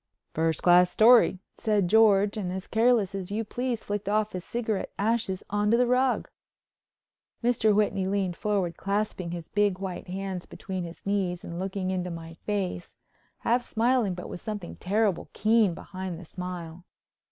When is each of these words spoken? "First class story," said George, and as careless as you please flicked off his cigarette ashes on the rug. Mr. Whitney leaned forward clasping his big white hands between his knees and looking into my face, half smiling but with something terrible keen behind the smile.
"First 0.33 0.63
class 0.63 0.89
story," 0.89 1.37
said 1.55 1.87
George, 1.87 2.35
and 2.35 2.51
as 2.51 2.65
careless 2.65 3.13
as 3.13 3.29
you 3.29 3.43
please 3.43 3.83
flicked 3.83 4.09
off 4.09 4.31
his 4.31 4.43
cigarette 4.43 4.89
ashes 4.97 5.43
on 5.51 5.69
the 5.69 5.85
rug. 5.85 6.27
Mr. 7.43 7.75
Whitney 7.75 8.07
leaned 8.07 8.35
forward 8.35 8.77
clasping 8.77 9.29
his 9.29 9.47
big 9.49 9.77
white 9.77 10.07
hands 10.07 10.47
between 10.47 10.85
his 10.85 11.05
knees 11.05 11.43
and 11.43 11.59
looking 11.59 11.91
into 11.91 12.09
my 12.09 12.33
face, 12.33 12.95
half 13.41 13.63
smiling 13.63 14.15
but 14.15 14.27
with 14.27 14.41
something 14.41 14.75
terrible 14.77 15.29
keen 15.33 15.75
behind 15.75 16.17
the 16.19 16.25
smile. 16.25 16.83